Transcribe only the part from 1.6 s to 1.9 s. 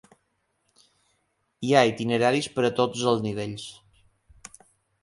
Hi ha